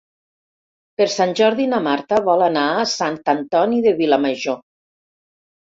Per 1.01 1.05
Sant 1.15 1.33
Jordi 1.39 1.67
na 1.75 1.83
Marta 1.89 2.19
vol 2.29 2.43
anar 2.47 2.65
a 2.79 2.87
Sant 2.95 3.21
Antoni 3.37 3.85
de 3.87 3.97
Vilamajor. 4.03 4.61